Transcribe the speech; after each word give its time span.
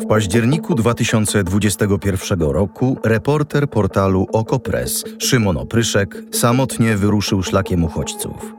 W 0.00 0.06
październiku 0.06 0.74
2021 0.74 2.40
roku 2.40 2.96
reporter 3.04 3.70
portalu 3.70 4.26
Okopres 4.32 5.04
Szymon 5.18 5.56
Opryszek 5.56 6.22
samotnie 6.32 6.96
wyruszył 6.96 7.42
szlakiem 7.42 7.84
uchodźców. 7.84 8.54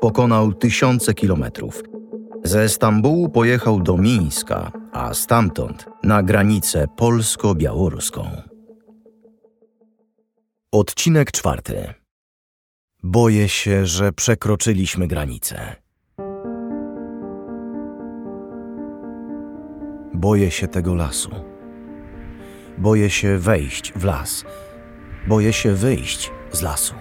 Pokonał 0.00 0.52
tysiące 0.52 1.14
kilometrów. 1.14 1.82
Ze 2.44 2.68
Stambułu 2.68 3.28
pojechał 3.28 3.80
do 3.80 3.96
Mińska, 3.96 4.72
a 4.92 5.14
stamtąd 5.14 5.86
na 6.02 6.22
granicę 6.22 6.86
polsko-białoruską. 6.96 8.51
Odcinek 10.74 11.32
czwarty. 11.32 11.94
Boję 13.02 13.48
się, 13.48 13.86
że 13.86 14.12
przekroczyliśmy 14.12 15.06
granicę. 15.06 15.76
Boję 20.14 20.50
się 20.50 20.68
tego 20.68 20.94
lasu. 20.94 21.30
Boję 22.78 23.10
się 23.10 23.38
wejść 23.38 23.92
w 23.92 24.04
las. 24.04 24.44
Boję 25.28 25.52
się 25.52 25.74
wyjść 25.74 26.30
z 26.52 26.62
lasu. 26.62 26.94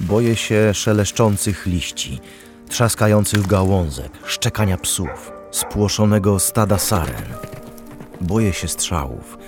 Boję 0.00 0.36
się 0.36 0.74
szeleszczących 0.74 1.66
liści, 1.66 2.20
trzaskających 2.68 3.46
gałązek, 3.46 4.12
szczekania 4.24 4.76
psów, 4.78 5.32
spłoszonego 5.50 6.38
stada 6.38 6.78
saren. 6.78 7.24
Boję 8.20 8.52
się 8.52 8.68
strzałów. 8.68 9.38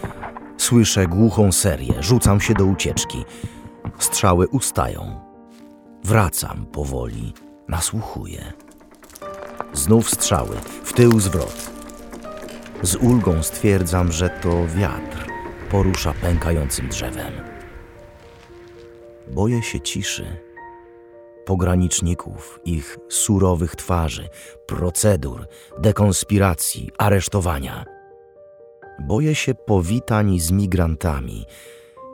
Słyszę 0.65 1.07
głuchą 1.07 1.53
serię, 1.53 1.95
rzucam 2.01 2.41
się 2.41 2.55
do 2.55 2.65
ucieczki. 2.65 3.25
Strzały 3.99 4.49
ustają. 4.49 5.21
Wracam 6.05 6.67
powoli, 6.67 7.33
nasłuchuję. 7.69 8.53
Znów 9.73 10.11
strzały, 10.11 10.57
w 10.85 10.93
tył 10.93 11.21
zwrot. 11.21 11.71
Z 12.83 12.95
ulgą 12.95 13.43
stwierdzam, 13.43 14.13
że 14.13 14.31
to 14.31 14.67
wiatr 14.67 15.27
porusza 15.71 16.13
pękającym 16.13 16.89
drzewem. 16.89 17.33
Boję 19.29 19.63
się 19.63 19.81
ciszy, 19.81 20.37
pograniczników, 21.47 22.61
ich 22.65 22.99
surowych 23.09 23.77
twarzy, 23.77 24.29
procedur, 24.67 25.47
dekonspiracji, 25.79 26.91
aresztowania. 26.99 27.94
Boję 28.99 29.35
się 29.35 29.55
powitań 29.55 30.39
z 30.39 30.51
migrantami 30.51 31.45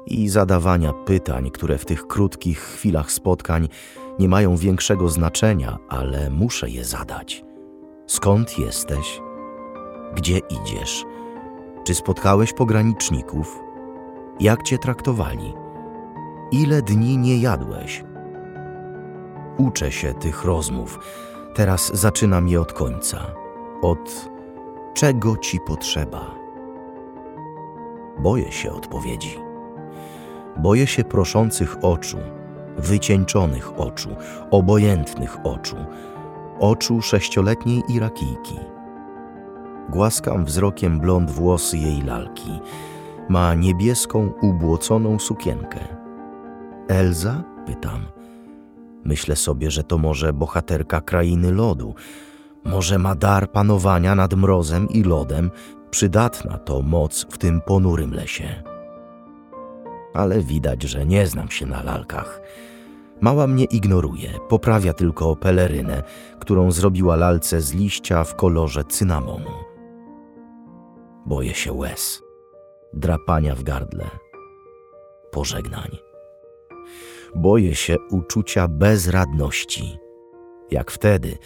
i 0.06 0.28
zadawania 0.28 0.92
pytań, 0.92 1.50
które 1.50 1.78
w 1.78 1.84
tych 1.84 2.06
krótkich 2.06 2.59
chwilach 2.61 3.12
spotkań 3.12 3.69
nie 4.19 4.28
mają 4.28 4.56
większego 4.56 5.08
znaczenia, 5.08 5.78
ale 5.89 6.31
muszę 6.31 6.70
je 6.70 6.84
zadać. 6.84 7.45
Skąd 8.06 8.58
jesteś? 8.58 9.20
Gdzie 10.14 10.39
idziesz? 10.39 11.05
Czy 11.84 11.95
spotkałeś 11.95 12.53
pograniczników? 12.53 13.58
Jak 14.41 14.62
cię 14.62 14.78
traktowali? 14.78 15.53
Ile 16.53 16.83
dni 16.83 17.19
nie 17.19 17.39
jadłeś? 17.39 18.05
Uczę 19.58 19.92
się 19.92 20.14
tych 20.14 20.45
rozmów. 20.45 20.98
Teraz 21.55 21.95
zaczynam 21.95 22.48
je 22.48 22.61
od 22.61 22.73
końca. 22.73 23.27
Od 23.83 24.31
czego 24.95 25.36
ci 25.36 25.58
potrzeba? 25.67 26.39
Boję 28.22 28.52
się 28.52 28.72
odpowiedzi. 28.72 29.36
Boję 30.56 30.86
się 30.86 31.04
proszących 31.04 31.76
oczu, 31.84 32.18
wycieńczonych 32.78 33.80
oczu, 33.80 34.16
obojętnych 34.50 35.36
oczu, 35.44 35.77
oczu 36.58 37.02
sześcioletniej 37.02 37.83
Irakijki. 37.89 38.56
Głaskam 39.89 40.45
wzrokiem 40.45 41.00
blond 41.00 41.30
włosy 41.30 41.78
jej 41.78 42.02
lalki. 42.02 42.61
Ma 43.28 43.55
niebieską, 43.55 44.33
ubłoconą 44.42 45.18
sukienkę. 45.18 45.80
Elza? 46.89 47.42
Pytam. 47.66 48.06
Myślę 49.05 49.36
sobie, 49.36 49.70
że 49.70 49.84
to 49.84 49.98
może 49.98 50.33
bohaterka 50.33 51.00
krainy 51.00 51.52
lodu. 51.52 51.95
Może 52.64 52.98
ma 52.98 53.14
dar 53.14 53.52
panowania 53.52 54.14
nad 54.14 54.34
mrozem 54.34 54.89
i 54.89 55.02
lodem. 55.02 55.50
Przydatna 55.90 56.58
to 56.58 56.83
moc 56.83 57.27
w 57.30 57.39
tym 57.39 57.61
ponurym 57.61 58.14
lesie. 58.14 58.62
Ale 60.14 60.40
widać, 60.40 60.83
że 60.83 61.06
nie 61.06 61.27
znam 61.27 61.51
się 61.51 61.67
na 61.67 61.83
lalkach. 61.83 62.40
Mała 63.20 63.46
mnie 63.46 63.64
ignoruje, 63.64 64.30
poprawia 64.48 64.92
tylko 64.92 65.36
pelerynę, 65.36 66.02
którą 66.40 66.70
zrobiła 66.70 67.17
lalce 67.17 67.61
z 67.61 67.74
liścia 67.74 68.24
w 68.24 68.36
kolorze 68.36 68.84
cynamonu. 68.84 69.51
Boję 71.27 71.55
się 71.55 71.73
łez, 71.73 72.22
drapania 72.92 73.55
w 73.55 73.62
gardle, 73.62 74.11
pożegnań. 75.30 75.98
Boję 77.34 77.74
się 77.74 77.96
uczucia 78.11 78.68
bezradności, 78.68 79.98
jak 80.70 80.90
wtedy, 80.90 81.39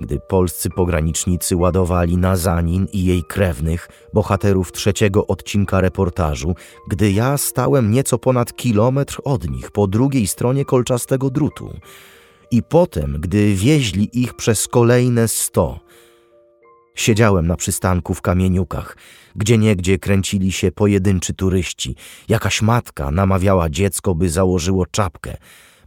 gdy 0.00 0.20
polscy 0.28 0.70
pogranicznicy 0.70 1.56
ładowali 1.56 2.16
Nazanin 2.16 2.86
i 2.92 3.04
jej 3.04 3.24
krewnych, 3.24 3.88
bohaterów 4.12 4.72
trzeciego 4.72 5.26
odcinka 5.26 5.80
reportażu, 5.80 6.54
gdy 6.88 7.12
ja 7.12 7.38
stałem 7.38 7.90
nieco 7.90 8.18
ponad 8.18 8.56
kilometr 8.56 9.20
od 9.24 9.50
nich 9.50 9.70
po 9.70 9.86
drugiej 9.86 10.26
stronie 10.26 10.64
kolczastego 10.64 11.30
drutu. 11.30 11.74
I 12.50 12.62
potem, 12.62 13.16
gdy 13.20 13.54
wieźli 13.54 14.22
ich 14.22 14.34
przez 14.34 14.68
kolejne 14.68 15.28
sto, 15.28 15.80
Siedziałem 16.98 17.46
na 17.46 17.56
przystanku 17.56 18.14
w 18.14 18.22
kamieniukach, 18.22 18.96
gdzie 19.36 19.58
niegdzie 19.58 19.98
kręcili 19.98 20.52
się 20.52 20.72
pojedynczy 20.72 21.34
turyści. 21.34 21.94
Jakaś 22.28 22.62
matka 22.62 23.10
namawiała 23.10 23.70
dziecko, 23.70 24.14
by 24.14 24.28
założyło 24.28 24.86
czapkę. 24.86 25.36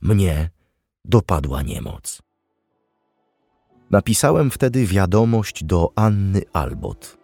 Mnie 0.01 0.49
dopadła 1.05 1.61
niemoc. 1.61 2.21
Napisałem 3.91 4.51
wtedy 4.51 4.85
wiadomość 4.85 5.63
do 5.63 5.91
Anny 5.95 6.41
Albot, 6.53 7.17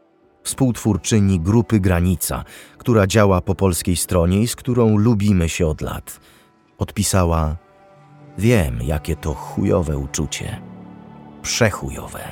współtwórczyni 0.44 1.40
grupy 1.40 1.80
Granica, 1.80 2.44
która 2.78 3.08
działa 3.08 3.42
po 3.42 3.56
polskiej 3.56 3.96
stronie 3.96 4.42
i 4.42 4.48
z 4.48 4.56
którą 4.56 4.98
lubimy 4.98 5.50
się 5.50 5.68
od 5.68 5.82
lat. 5.82 6.20
Odpisała: 6.78 7.58
Wiem, 8.38 8.80
jakie 8.84 9.16
to 9.16 9.34
chujowe 9.34 9.98
uczucie. 9.98 10.62
Przechujowe. 11.42 12.32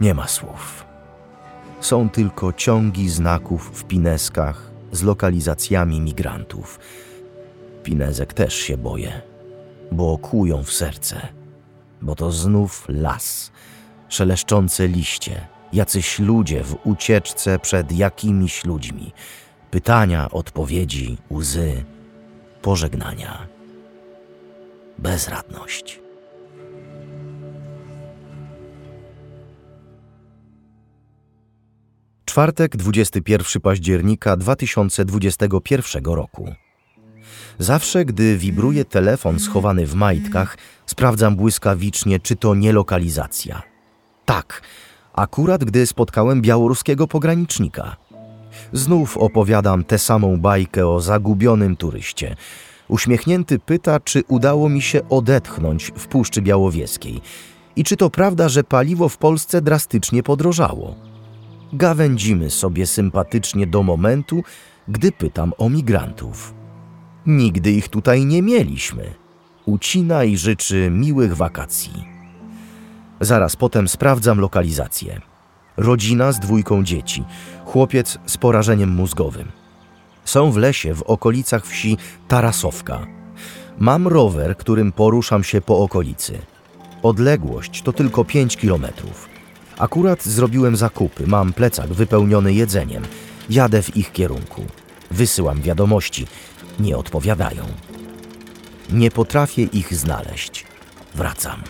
Nie 0.00 0.14
ma 0.14 0.28
słów. 0.28 0.84
Są 1.80 2.10
tylko 2.10 2.52
ciągi 2.52 3.08
znaków 3.08 3.70
w 3.74 3.84
pineskach 3.84 4.70
z 4.92 5.02
lokalizacjami 5.02 6.00
migrantów. 6.00 6.78
Pinezek 7.82 8.32
też 8.32 8.54
się 8.54 8.76
boję, 8.76 9.29
bo 9.92 10.18
kłują 10.18 10.62
w 10.62 10.72
serce, 10.72 11.28
bo 12.02 12.14
to 12.14 12.32
znów 12.32 12.84
las, 12.88 13.52
szeleszczące 14.08 14.88
liście, 14.88 15.46
jacyś 15.72 16.18
ludzie 16.18 16.64
w 16.64 16.76
ucieczce 16.84 17.58
przed 17.58 17.92
jakimiś 17.92 18.64
ludźmi, 18.64 19.12
pytania, 19.70 20.30
odpowiedzi, 20.30 21.18
łzy, 21.30 21.84
pożegnania, 22.62 23.46
bezradność. 24.98 26.00
Czwartek, 32.24 32.76
21 32.76 33.62
października 33.62 34.36
2021 34.36 36.04
roku. 36.04 36.54
Zawsze, 37.60 38.04
gdy 38.04 38.36
wibruje 38.36 38.84
telefon 38.84 39.38
schowany 39.38 39.86
w 39.86 39.94
majtkach, 39.94 40.58
sprawdzam 40.86 41.36
błyskawicznie, 41.36 42.20
czy 42.20 42.36
to 42.36 42.54
nie 42.54 42.72
lokalizacja. 42.72 43.62
Tak, 44.24 44.62
akurat 45.12 45.64
gdy 45.64 45.86
spotkałem 45.86 46.42
białoruskiego 46.42 47.06
pogranicznika. 47.06 47.96
Znów 48.72 49.16
opowiadam 49.16 49.84
tę 49.84 49.98
samą 49.98 50.36
bajkę 50.40 50.88
o 50.88 51.00
zagubionym 51.00 51.76
turyście. 51.76 52.36
Uśmiechnięty 52.88 53.58
pyta, 53.58 54.00
czy 54.00 54.22
udało 54.28 54.68
mi 54.68 54.82
się 54.82 55.08
odetchnąć 55.08 55.92
w 55.96 56.06
Puszczy 56.06 56.42
Białowieskiej 56.42 57.20
i 57.76 57.84
czy 57.84 57.96
to 57.96 58.10
prawda, 58.10 58.48
że 58.48 58.64
paliwo 58.64 59.08
w 59.08 59.16
Polsce 59.16 59.62
drastycznie 59.62 60.22
podrożało 60.22 61.10
gawędzimy 61.72 62.50
sobie 62.50 62.86
sympatycznie 62.86 63.66
do 63.66 63.82
momentu, 63.82 64.42
gdy 64.88 65.12
pytam 65.12 65.52
o 65.58 65.68
migrantów. 65.68 66.59
Nigdy 67.36 67.70
ich 67.70 67.88
tutaj 67.88 68.26
nie 68.26 68.42
mieliśmy. 68.42 69.14
Ucina 69.66 70.24
i 70.24 70.36
życzy 70.36 70.90
miłych 70.90 71.36
wakacji. 71.36 72.04
Zaraz 73.20 73.56
potem 73.56 73.88
sprawdzam 73.88 74.40
lokalizację. 74.40 75.20
Rodzina 75.76 76.32
z 76.32 76.40
dwójką 76.40 76.84
dzieci, 76.84 77.24
chłopiec 77.64 78.18
z 78.26 78.36
porażeniem 78.36 78.90
mózgowym. 78.90 79.48
Są 80.24 80.50
w 80.50 80.56
lesie 80.56 80.94
w 80.94 81.02
okolicach 81.02 81.66
wsi 81.66 81.96
Tarasowka. 82.28 83.06
Mam 83.78 84.08
rower, 84.08 84.56
którym 84.56 84.92
poruszam 84.92 85.44
się 85.44 85.60
po 85.60 85.78
okolicy. 85.78 86.38
Odległość 87.02 87.82
to 87.82 87.92
tylko 87.92 88.24
5 88.24 88.56
kilometrów. 88.56 89.28
Akurat 89.78 90.24
zrobiłem 90.24 90.76
zakupy, 90.76 91.26
mam 91.26 91.52
plecak 91.52 91.92
wypełniony 91.92 92.52
jedzeniem. 92.52 93.02
Jadę 93.50 93.82
w 93.82 93.96
ich 93.96 94.12
kierunku. 94.12 94.64
Wysyłam 95.10 95.62
wiadomości. 95.62 96.26
Nie 96.80 96.96
odpowiadają. 96.96 97.62
Nie 98.92 99.10
potrafię 99.10 99.62
ich 99.62 99.94
znaleźć. 99.94 100.66
Wracam. 101.14 101.62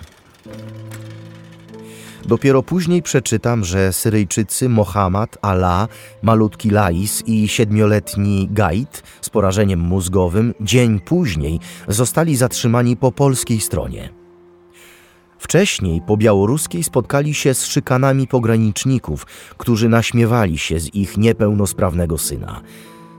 Dopiero 2.27 2.63
później 2.63 3.03
przeczytam, 3.03 3.65
że 3.65 3.93
Syryjczycy 3.93 4.69
Mohammad, 4.69 5.39
Allah, 5.43 5.89
malutki 6.23 6.71
Lais 6.71 7.23
i 7.27 7.49
siedmioletni 7.49 8.49
Gait 8.51 9.03
z 9.21 9.31
porażeniem 9.31 9.81
mózgowym 9.81 10.55
dzień 10.61 11.01
później 11.01 11.61
zostali 11.89 12.37
zatrzymani 12.37 12.97
po 12.97 13.13
polskiej 13.13 13.61
stronie. 13.61 14.11
Wcześniej 15.39 16.01
po 16.07 16.17
białoruskiej 16.17 16.83
spotkali 16.83 17.35
się 17.35 17.55
z 17.55 17.65
szykanami 17.67 18.27
pograniczników, 18.27 19.27
którzy 19.59 19.89
naśmiewali 19.89 20.59
się 20.59 20.81
z 20.81 20.95
ich 20.95 21.17
niepełnosprawnego 21.17 22.19
syna. 22.19 22.61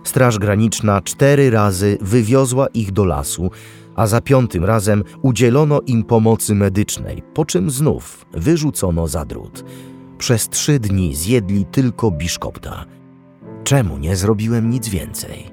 Straż 0.04 0.40
Graniczna 0.40 1.02
cztery 1.02 1.50
razy 1.50 1.98
wywiozła 2.02 2.68
ich 2.68 2.92
do 2.92 3.06
lasu, 3.06 3.52
a 3.96 4.08
za 4.08 4.22
piątym 4.22 4.66
razem 4.66 5.04
udzielono 5.22 5.82
im 5.86 6.04
pomocy 6.04 6.56
medycznej, 6.56 7.24
po 7.34 7.46
czym 7.46 7.70
znów 7.70 8.26
wyrzucono 8.34 9.08
za 9.08 9.26
drut. 9.26 9.64
Przez 10.18 10.50
trzy 10.50 10.80
dni 10.80 11.16
zjedli 11.16 11.66
tylko 11.66 12.12
biszkopta. 12.12 12.86
Czemu 13.64 13.98
nie 13.98 14.16
zrobiłem 14.16 14.70
nic 14.70 14.90
więcej? 14.90 15.52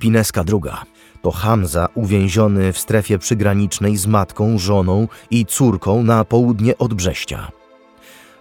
Pineska 0.00 0.44
druga. 0.44 0.82
To 1.22 1.30
Hamza 1.30 1.88
uwięziony 1.94 2.72
w 2.72 2.78
strefie 2.78 3.18
przygranicznej 3.18 3.96
z 3.96 4.06
matką, 4.06 4.58
żoną 4.58 5.08
i 5.30 5.46
córką 5.46 6.02
na 6.02 6.24
południe 6.24 6.78
od 6.78 6.94
Brześcia. 6.94 7.50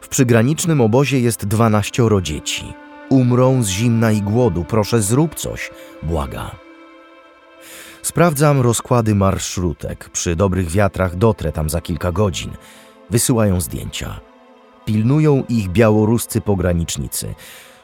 W 0.02 0.08
przygranicznym 0.08 0.82
obozie 0.82 1.20
jest 1.20 1.46
dwanaścioro 1.46 2.22
dzieci. 2.22 2.74
Umrą 3.12 3.64
z 3.64 3.68
zimna 3.68 4.12
i 4.12 4.22
głodu, 4.22 4.66
proszę 4.68 5.02
zrób 5.02 5.36
coś, 5.36 5.72
błaga. 6.04 6.56
Sprawdzam 8.02 8.62
rozkłady 8.62 9.16
marszrutek. 9.16 10.10
Przy 10.10 10.36
dobrych 10.36 10.70
wiatrach 10.70 11.16
dotrę 11.16 11.52
tam 11.52 11.70
za 11.70 11.82
kilka 11.82 12.12
godzin. 12.12 12.52
Wysyłają 13.10 13.62
zdjęcia. 13.62 14.20
Pilnują 14.86 15.44
ich 15.50 15.70
białoruscy 15.70 16.42
pogranicznicy. 16.42 17.36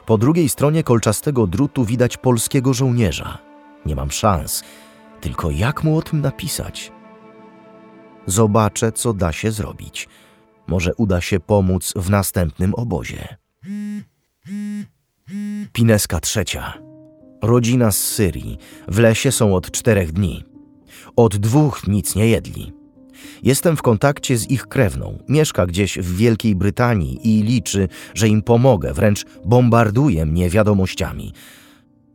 Po 0.06 0.18
drugiej 0.18 0.50
stronie 0.50 0.84
kolczastego 0.84 1.48
drutu 1.48 1.86
widać 1.86 2.18
polskiego 2.18 2.74
żołnierza. 2.74 3.38
Nie 3.86 3.96
mam 3.96 4.12
szans. 4.12 4.64
Tylko 5.22 5.52
jak 5.52 5.84
mu 5.84 5.98
o 5.98 6.02
tym 6.02 6.22
napisać? 6.22 6.92
Zobaczę, 8.26 8.92
co 8.92 9.14
da 9.14 9.32
się 9.32 9.52
zrobić. 9.52 10.10
Może 10.68 10.96
uda 10.96 11.22
się 11.22 11.40
pomóc 11.40 11.94
w 11.96 12.10
następnym 12.10 12.74
obozie. 12.74 13.38
Pineska 15.78 16.20
trzecia. 16.20 16.74
Rodzina 17.42 17.92
z 17.92 17.98
Syrii. 17.98 18.58
W 18.88 19.00
lesie 19.00 19.32
są 19.32 19.56
od 19.56 19.72
czterech 19.72 20.12
dni. 20.12 20.44
Od 21.16 21.38
dwóch 21.38 21.88
nic 21.88 22.16
nie 22.16 22.28
jedli. 22.28 22.74
Jestem 23.44 23.78
w 23.78 23.82
kontakcie 23.82 24.38
z 24.38 24.50
ich 24.52 24.68
krewną. 24.68 25.24
Mieszka 25.30 25.66
gdzieś 25.66 25.98
w 25.98 26.18
Wielkiej 26.18 26.56
Brytanii 26.56 27.20
i 27.24 27.44
liczy, 27.44 27.88
że 28.14 28.28
im 28.28 28.42
pomogę, 28.42 28.94
wręcz 28.94 29.26
bombarduje 29.46 30.26
mnie 30.26 30.50
wiadomościami. 30.50 31.34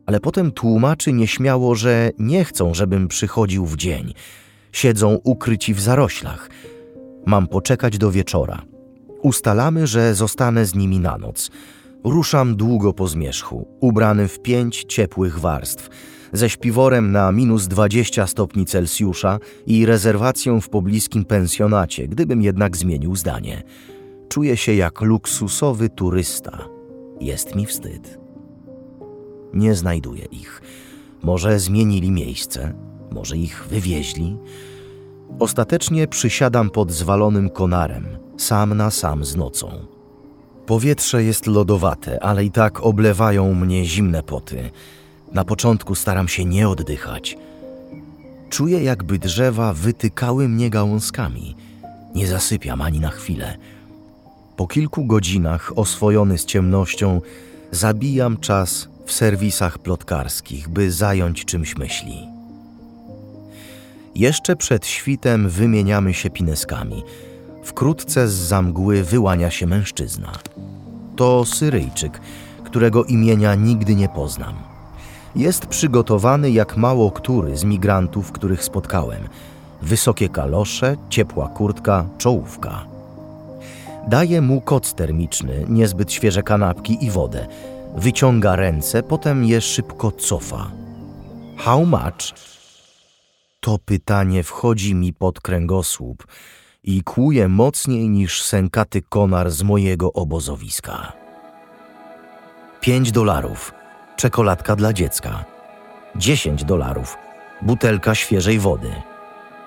Ale 0.05 0.19
potem 0.19 0.51
tłumaczy 0.51 1.13
nieśmiało, 1.13 1.75
że 1.75 2.11
nie 2.19 2.45
chcą, 2.45 2.73
żebym 2.73 3.07
przychodził 3.07 3.65
w 3.65 3.77
dzień. 3.77 4.13
Siedzą 4.71 5.19
ukryci 5.23 5.73
w 5.73 5.81
zaroślach. 5.81 6.49
Mam 7.25 7.47
poczekać 7.47 7.97
do 7.97 8.11
wieczora. 8.11 8.61
Ustalamy, 9.21 9.87
że 9.87 10.15
zostanę 10.15 10.65
z 10.65 10.75
nimi 10.75 10.99
na 10.99 11.17
noc. 11.17 11.51
Ruszam 12.03 12.55
długo 12.55 12.93
po 12.93 13.07
zmierzchu, 13.07 13.67
ubrany 13.79 14.27
w 14.27 14.39
pięć 14.39 14.83
ciepłych 14.87 15.39
warstw, 15.39 15.89
ze 16.33 16.49
śpiworem 16.49 17.11
na 17.11 17.31
minus 17.31 17.67
20 17.67 18.27
stopni 18.27 18.65
Celsjusza 18.65 19.39
i 19.65 19.85
rezerwacją 19.85 20.61
w 20.61 20.69
pobliskim 20.69 21.25
pensjonacie, 21.25 22.07
gdybym 22.07 22.41
jednak 22.41 22.77
zmienił 22.77 23.15
zdanie. 23.15 23.63
Czuję 24.29 24.57
się 24.57 24.73
jak 24.73 25.01
luksusowy 25.01 25.89
turysta. 25.89 26.65
Jest 27.19 27.55
mi 27.55 27.65
wstyd. 27.65 28.19
Nie 29.53 29.75
znajduję 29.75 30.25
ich. 30.25 30.61
Może 31.23 31.59
zmienili 31.59 32.11
miejsce, 32.11 32.73
może 33.11 33.37
ich 33.37 33.65
wywieźli. 33.69 34.37
Ostatecznie 35.39 36.07
przysiadam 36.07 36.69
pod 36.69 36.91
zwalonym 36.91 37.49
konarem, 37.49 38.07
sam 38.37 38.73
na 38.73 38.91
sam 38.91 39.25
z 39.25 39.35
nocą. 39.35 39.93
Powietrze 40.65 41.23
jest 41.23 41.47
lodowate, 41.47 42.23
ale 42.23 42.45
i 42.45 42.51
tak 42.51 42.79
oblewają 42.79 43.53
mnie 43.53 43.85
zimne 43.85 44.23
poty. 44.23 44.69
Na 45.33 45.45
początku 45.45 45.95
staram 45.95 46.27
się 46.27 46.45
nie 46.45 46.69
oddychać. 46.69 47.37
Czuję, 48.49 48.83
jakby 48.83 49.19
drzewa 49.19 49.73
wytykały 49.73 50.49
mnie 50.49 50.69
gałązkami. 50.69 51.55
Nie 52.15 52.27
zasypiam 52.27 52.81
ani 52.81 52.99
na 52.99 53.09
chwilę. 53.09 53.57
Po 54.55 54.67
kilku 54.67 55.05
godzinach, 55.05 55.71
oswojony 55.75 56.37
z 56.37 56.45
ciemnością, 56.45 57.21
zabijam 57.71 58.37
czas 58.37 58.89
w 59.05 59.11
serwisach 59.11 59.77
plotkarskich, 59.79 60.69
by 60.69 60.91
zająć 60.91 61.45
czymś 61.45 61.77
myśli. 61.77 62.27
Jeszcze 64.15 64.55
przed 64.55 64.87
świtem 64.87 65.49
wymieniamy 65.49 66.13
się 66.13 66.29
pineskami– 66.29 67.03
Wkrótce 67.63 68.27
z 68.27 68.33
zamgły 68.33 69.03
wyłania 69.03 69.51
się 69.51 69.67
mężczyzna. 69.67 70.31
To 71.15 71.45
Syryjczyk, 71.45 72.21
którego 72.63 73.03
imienia 73.03 73.55
nigdy 73.55 73.95
nie 73.95 74.09
poznam. 74.09 74.55
Jest 75.35 75.65
przygotowany 75.65 76.51
jak 76.51 76.77
mało 76.77 77.11
który 77.11 77.57
z 77.57 77.63
migrantów, 77.63 78.31
których 78.31 78.63
spotkałem. 78.63 79.27
Wysokie 79.81 80.29
kalosze, 80.29 80.95
ciepła 81.09 81.47
kurtka, 81.47 82.05
czołówka. 82.17 82.85
Daje 84.07 84.41
mu 84.41 84.61
koc 84.61 84.93
termiczny, 84.93 85.65
niezbyt 85.69 86.11
świeże 86.11 86.43
kanapki 86.43 87.05
i 87.05 87.11
wodę. 87.11 87.47
Wyciąga 87.95 88.55
ręce, 88.55 89.03
potem 89.03 89.45
je 89.45 89.61
szybko 89.61 90.11
cofa. 90.11 90.71
How 91.57 91.85
much? 91.85 92.33
To 93.59 93.77
pytanie 93.85 94.43
wchodzi 94.43 94.95
mi 94.95 95.13
pod 95.13 95.41
kręgosłup 95.41 96.27
i 96.83 97.03
kłuje 97.03 97.47
mocniej 97.47 98.09
niż 98.09 98.43
sękaty 98.43 99.01
konar 99.01 99.51
z 99.51 99.63
mojego 99.63 100.13
obozowiska. 100.13 101.13
Pięć 102.81 103.11
dolarów. 103.11 103.73
Czekoladka 104.15 104.75
dla 104.75 104.93
dziecka. 104.93 105.45
Dziesięć 106.15 106.63
dolarów. 106.63 107.17
Butelka 107.61 108.15
świeżej 108.15 108.59
wody. 108.59 108.91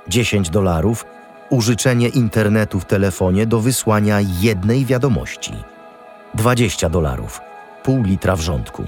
Dziesięć 0.09 0.51
dolarów. 0.51 1.05
Użyczenie 1.51 2.09
internetu 2.09 2.81
w 2.81 2.85
telefonie 2.85 3.47
do 3.47 3.61
wysłania 3.61 4.19
jednej 4.41 4.85
wiadomości. 4.85 5.53
Dwadzieścia 6.35 6.89
dolarów. 6.89 7.41
Pół 7.83 8.03
litra 8.03 8.37
wrzątku. 8.37 8.85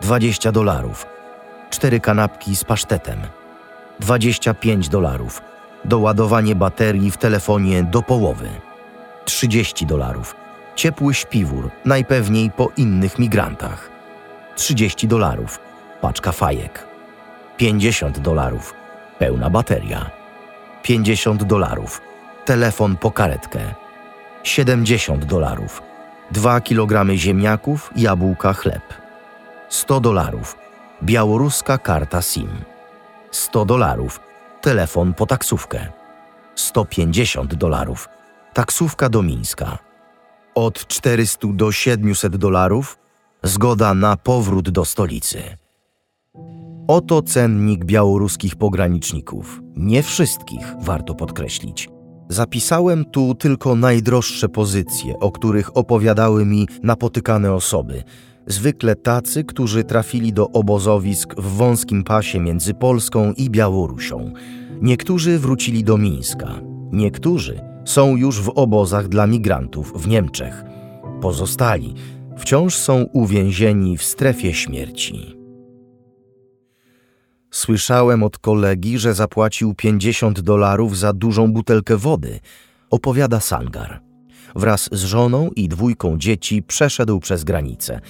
Dwadzieścia 0.00 0.52
dolarów. 0.52 1.06
Cztery 1.70 2.00
kanapki 2.00 2.56
z 2.56 2.64
pasztetem. 2.64 3.18
Dwadzieścia 4.00 4.54
pięć 4.54 4.88
dolarów 4.88 5.49
Doładowanie 5.84 6.54
baterii 6.54 7.10
w 7.10 7.16
telefonie 7.16 7.82
do 7.82 8.02
połowy. 8.02 8.48
30 9.24 9.86
dolarów. 9.86 10.36
Ciepły 10.74 11.14
śpiwór, 11.14 11.70
najpewniej 11.84 12.50
po 12.50 12.68
innych 12.76 13.18
migrantach. 13.18 13.90
30 14.56 15.08
dolarów. 15.08 15.58
Paczka 16.00 16.32
fajek. 16.32 16.86
50 17.56 18.18
dolarów. 18.18 18.74
Pełna 19.18 19.50
bateria. 19.50 20.10
50 20.82 21.44
dolarów. 21.44 22.00
Telefon 22.44 22.96
po 22.96 23.10
karetkę. 23.10 23.60
70 24.42 25.24
dolarów. 25.24 25.82
2 26.30 26.60
kg 26.60 27.10
ziemniaków, 27.14 27.90
jabłka, 27.96 28.52
chleb. 28.52 28.82
100 29.68 30.00
dolarów. 30.00 30.56
Białoruska 31.02 31.78
karta 31.78 32.22
SIM. 32.22 32.48
100 33.30 33.64
dolarów 33.64 34.29
telefon 34.60 35.14
po 35.14 35.26
taksówkę. 35.26 35.86
150 36.54 37.54
dolarów. 37.54 38.08
Taksówka 38.54 39.08
do 39.08 39.22
Mińska. 39.22 39.78
Od 40.54 40.86
400 40.86 41.48
do 41.52 41.72
700 41.72 42.36
dolarów 42.36 42.98
zgoda 43.42 43.94
na 43.94 44.16
powrót 44.16 44.70
do 44.70 44.84
stolicy. 44.84 45.42
Oto 46.88 47.22
cennik 47.22 47.84
białoruskich 47.84 48.56
pograniczników. 48.56 49.60
Nie 49.76 50.02
wszystkich, 50.02 50.74
warto 50.80 51.14
podkreślić. 51.14 51.88
Zapisałem 52.28 53.04
tu 53.04 53.34
tylko 53.34 53.74
najdroższe 53.74 54.48
pozycje, 54.48 55.18
o 55.18 55.32
których 55.32 55.76
opowiadały 55.76 56.46
mi 56.46 56.68
napotykane 56.82 57.52
osoby. 57.52 58.02
Zwykle 58.46 58.96
tacy, 58.96 59.44
którzy 59.44 59.84
trafili 59.84 60.32
do 60.32 60.50
obozowisk 60.50 61.34
w 61.34 61.56
wąskim 61.56 62.04
pasie 62.04 62.40
między 62.40 62.74
Polską 62.74 63.32
i 63.32 63.50
Białorusią. 63.50 64.32
Niektórzy 64.82 65.38
wrócili 65.38 65.84
do 65.84 65.98
Mińska. 65.98 66.60
Niektórzy 66.92 67.60
są 67.84 68.16
już 68.16 68.40
w 68.40 68.48
obozach 68.48 69.08
dla 69.08 69.26
migrantów 69.26 69.92
w 70.02 70.08
Niemczech. 70.08 70.64
Pozostali 71.20 71.94
wciąż 72.36 72.74
są 72.74 73.06
uwięzieni 73.12 73.96
w 73.96 74.02
strefie 74.02 74.54
śmierci. 74.54 75.36
Słyszałem 77.50 78.22
od 78.22 78.38
kolegi, 78.38 78.98
że 78.98 79.14
zapłacił 79.14 79.74
50 79.74 80.40
dolarów 80.40 80.98
za 80.98 81.12
dużą 81.12 81.52
butelkę 81.52 81.96
wody, 81.96 82.40
opowiada 82.90 83.40
Sangar. 83.40 84.09
Wraz 84.56 84.88
z 84.92 85.04
żoną 85.04 85.50
i 85.56 85.68
dwójką 85.68 86.18
dzieci 86.18 86.62
przeszedł 86.62 87.20
przez 87.20 87.44
granicę. 87.44 88.00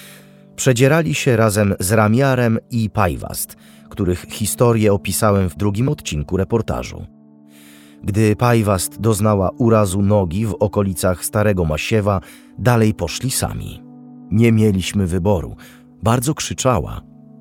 Przedzierali 0.56 1.14
się 1.14 1.37
razem 1.37 1.75
z 1.80 1.92
Ramiarem 1.92 2.59
i 2.70 2.90
Pajwast, 2.90 3.56
których 3.88 4.26
historię 4.30 4.92
opisałem 4.92 5.50
w 5.50 5.56
drugim 5.56 5.88
odcinku 5.88 6.37
reportażu. 6.37 7.06
Gdy 8.04 8.37
Pajwast 8.37 9.00
doznała 9.00 9.50
urazu 9.59 10.02
nogi 10.02 10.47
w 10.47 10.54
okolicach 10.54 11.25
Starego 11.25 11.64
Masiewa, 11.64 12.20
dalej 12.59 12.94
poszli 12.94 13.30
sami. 13.30 13.82
Nie 14.30 14.52
mieliśmy 14.52 15.06
wyboru. 15.06 15.56
Bardzo 16.02 16.35
krzyczała. 16.35 17.00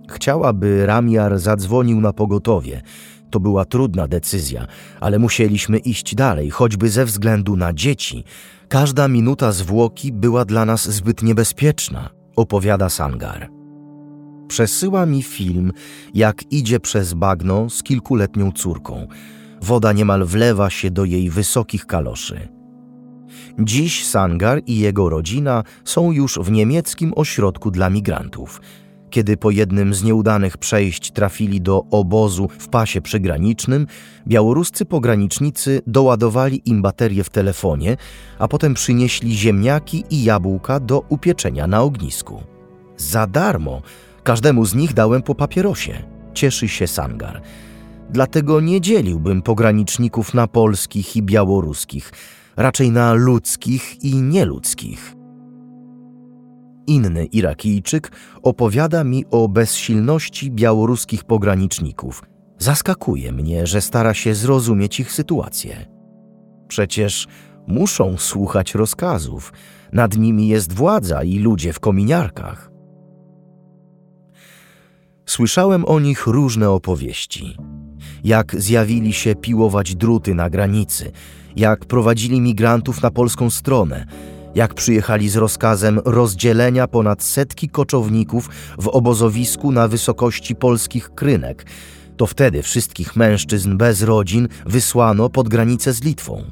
Chciała, 0.09 0.53
by 0.53 0.85
Ramiar 0.85 1.39
zadzwonił 1.39 2.01
na 2.01 2.13
pogotowie. 2.13 2.81
To 3.29 3.39
była 3.39 3.65
trudna 3.65 4.07
decyzja, 4.07 4.67
ale 4.99 5.19
musieliśmy 5.19 5.77
iść 5.77 6.15
dalej, 6.15 6.49
choćby 6.49 6.89
ze 6.89 7.05
względu 7.05 7.55
na 7.55 7.73
dzieci. 7.73 8.23
Każda 8.67 9.07
minuta 9.07 9.51
zwłoki 9.51 10.11
była 10.11 10.45
dla 10.45 10.65
nas 10.65 10.89
zbyt 10.89 11.23
niebezpieczna, 11.23 12.09
opowiada 12.35 12.89
Sangar. 12.89 13.49
Przesyła 14.47 15.05
mi 15.05 15.23
film, 15.23 15.71
jak 16.13 16.51
idzie 16.51 16.79
przez 16.79 17.13
bagno 17.13 17.69
z 17.69 17.83
kilkuletnią 17.83 18.51
córką. 18.51 19.07
Woda 19.61 19.93
niemal 19.93 20.25
wlewa 20.25 20.69
się 20.69 20.91
do 20.91 21.05
jej 21.05 21.29
wysokich 21.29 21.85
kaloszy. 21.85 22.47
Dziś 23.59 24.05
Sangar 24.05 24.61
i 24.65 24.79
jego 24.79 25.09
rodzina 25.09 25.63
są 25.85 26.11
już 26.11 26.39
w 26.39 26.51
niemieckim 26.51 27.13
ośrodku 27.15 27.71
dla 27.71 27.89
migrantów. 27.89 28.61
Kiedy 29.09 29.37
po 29.37 29.51
jednym 29.51 29.93
z 29.93 30.03
nieudanych 30.03 30.57
przejść 30.57 31.11
trafili 31.11 31.61
do 31.61 31.83
obozu 31.91 32.47
w 32.59 32.67
pasie 32.67 33.01
przygranicznym, 33.01 33.87
białoruscy 34.27 34.85
pogranicznicy 34.85 35.81
doładowali 35.87 36.61
im 36.65 36.81
baterie 36.81 37.23
w 37.23 37.29
telefonie, 37.29 37.97
a 38.39 38.47
potem 38.47 38.73
przynieśli 38.73 39.37
ziemniaki 39.37 40.03
i 40.09 40.23
jabłka 40.23 40.79
do 40.79 41.03
upieczenia 41.09 41.67
na 41.67 41.81
ognisku. 41.81 42.43
Za 42.97 43.27
darmo 43.27 43.81
każdemu 44.23 44.65
z 44.65 44.75
nich 44.75 44.93
dałem 44.93 45.21
po 45.21 45.35
papierosie. 45.35 46.03
Cieszy 46.33 46.67
się 46.67 46.87
Sangar. 46.87 47.41
Dlatego 48.09 48.61
nie 48.61 48.81
dzieliłbym 48.81 49.41
pograniczników 49.41 50.33
na 50.33 50.47
polskich 50.47 51.15
i 51.15 51.23
białoruskich, 51.23 52.11
raczej 52.57 52.91
na 52.91 53.13
ludzkich 53.13 54.03
i 54.03 54.15
nieludzkich. 54.15 55.18
Inny 56.89 57.25
Irakijczyk 57.25 58.11
opowiada 58.43 59.03
mi 59.03 59.25
o 59.31 59.47
bezsilności 59.47 60.51
białoruskich 60.51 61.23
pograniczników. 61.23 62.23
Zaskakuje 62.57 63.31
mnie, 63.31 63.67
że 63.67 63.81
stara 63.81 64.13
się 64.13 64.35
zrozumieć 64.35 64.99
ich 64.99 65.11
sytuację. 65.11 65.85
Przecież 66.67 67.27
muszą 67.67 68.17
słuchać 68.17 68.75
rozkazów. 68.75 69.53
Nad 69.93 70.17
nimi 70.17 70.47
jest 70.47 70.73
władza 70.73 71.23
i 71.23 71.39
ludzie 71.39 71.73
w 71.73 71.79
kominiarkach. 71.79 72.71
Słyszałem 75.25 75.85
o 75.85 75.99
nich 75.99 76.27
różne 76.27 76.69
opowieści. 76.69 77.57
Jak 78.23 78.55
zjawili 78.61 79.13
się 79.13 79.35
piłować 79.35 79.95
druty 79.95 80.35
na 80.35 80.49
granicy, 80.49 81.11
jak 81.55 81.85
prowadzili 81.85 82.41
migrantów 82.41 83.01
na 83.01 83.11
polską 83.11 83.49
stronę, 83.49 84.05
jak 84.55 84.73
przyjechali 84.73 85.29
z 85.29 85.35
rozkazem 85.35 85.99
rozdzielenia 86.05 86.87
ponad 86.87 87.23
setki 87.23 87.69
koczowników 87.69 88.49
w 88.79 88.87
obozowisku 88.87 89.71
na 89.71 89.87
wysokości 89.87 90.55
polskich 90.55 91.09
krynek. 91.15 91.65
To 92.17 92.27
wtedy 92.27 92.63
wszystkich 92.63 93.15
mężczyzn 93.15 93.77
bez 93.77 94.01
rodzin 94.01 94.47
wysłano 94.65 95.29
pod 95.29 95.49
granicę 95.49 95.93
z 95.93 96.03
Litwą. 96.03 96.43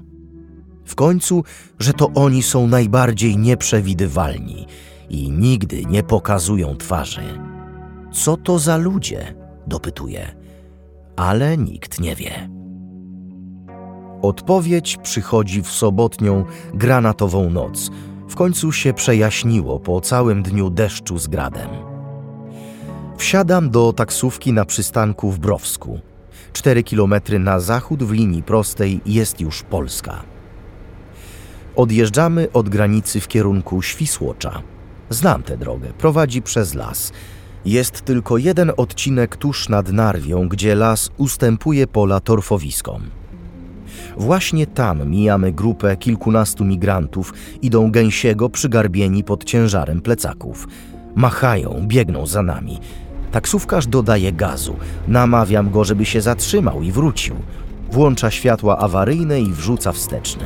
W 0.85 0.95
końcu, 0.95 1.43
że 1.79 1.93
to 1.93 2.11
oni 2.15 2.43
są 2.43 2.67
najbardziej 2.67 3.37
nieprzewidywalni 3.37 4.67
i 5.09 5.31
nigdy 5.31 5.85
nie 5.85 6.03
pokazują 6.03 6.75
twarzy. 6.75 7.23
Co 8.11 8.37
to 8.37 8.59
za 8.59 8.77
ludzie? 8.77 9.35
dopytuje, 9.67 10.35
ale 11.15 11.57
nikt 11.57 11.99
nie 11.99 12.15
wie. 12.15 12.56
Odpowiedź 14.21 14.97
przychodzi 15.03 15.61
w 15.61 15.71
sobotnią, 15.71 16.45
granatową 16.73 17.49
noc. 17.49 17.91
W 18.29 18.35
końcu 18.35 18.71
się 18.71 18.93
przejaśniło 18.93 19.79
po 19.79 20.01
całym 20.01 20.43
dniu 20.43 20.69
deszczu 20.69 21.17
z 21.17 21.27
gradem. 21.27 21.69
Wsiadam 23.17 23.69
do 23.69 23.93
taksówki 23.93 24.53
na 24.53 24.65
przystanku 24.65 25.31
w 25.31 25.39
Browsku. 25.39 25.99
Cztery 26.53 26.83
kilometry 26.83 27.39
na 27.39 27.59
zachód 27.59 28.03
w 28.03 28.11
linii 28.11 28.43
prostej 28.43 29.01
jest 29.05 29.41
już 29.41 29.63
Polska. 29.63 30.23
Odjeżdżamy 31.75 32.51
od 32.53 32.69
granicy 32.69 33.19
w 33.19 33.27
kierunku 33.27 33.81
Świsłocza. 33.81 34.61
Znam 35.09 35.43
tę 35.43 35.57
drogę, 35.57 35.87
prowadzi 35.97 36.41
przez 36.41 36.73
las. 36.73 37.11
Jest 37.65 38.01
tylko 38.01 38.37
jeden 38.37 38.71
odcinek 38.77 39.37
tuż 39.37 39.69
nad 39.69 39.91
Narwią, 39.91 40.47
gdzie 40.47 40.75
las 40.75 41.09
ustępuje 41.17 41.87
pola 41.87 42.19
torfowiskom. 42.19 43.01
Właśnie 44.17 44.67
tam 44.67 45.09
mijamy 45.09 45.51
grupę 45.51 45.97
kilkunastu 45.97 46.65
migrantów, 46.65 47.33
idą 47.61 47.91
gęsiego 47.91 48.49
przygarbieni 48.49 49.23
pod 49.23 49.43
ciężarem 49.43 50.01
plecaków. 50.01 50.67
Machają, 51.15 51.83
biegną 51.87 52.27
za 52.27 52.43
nami. 52.43 52.79
Taksówkarz 53.31 53.87
dodaje 53.87 54.31
gazu. 54.33 54.75
Namawiam 55.07 55.71
go, 55.71 55.83
żeby 55.83 56.05
się 56.05 56.21
zatrzymał 56.21 56.83
i 56.83 56.91
wrócił. 56.91 57.35
Włącza 57.91 58.31
światła 58.31 58.77
awaryjne 58.77 59.41
i 59.41 59.51
wrzuca 59.51 59.91
wsteczny. 59.91 60.45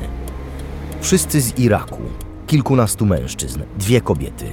Wszyscy 1.01 1.41
z 1.41 1.59
Iraku. 1.59 2.01
Kilkunastu 2.47 3.05
mężczyzn, 3.05 3.61
dwie 3.79 4.01
kobiety. 4.01 4.45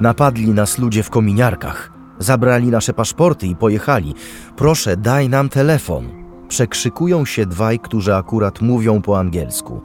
Napadli 0.00 0.48
nas 0.48 0.78
ludzie 0.78 1.02
w 1.02 1.10
kominiarkach. 1.10 1.92
Zabrali 2.18 2.66
nasze 2.66 2.92
paszporty 2.92 3.46
i 3.46 3.56
pojechali. 3.56 4.14
Proszę, 4.56 4.96
daj 4.96 5.28
nam 5.28 5.48
telefon 5.48 6.23
przekrzykują 6.48 7.24
się 7.24 7.46
dwaj, 7.46 7.78
którzy 7.78 8.14
akurat 8.14 8.60
mówią 8.60 9.02
po 9.02 9.18
angielsku. 9.18 9.80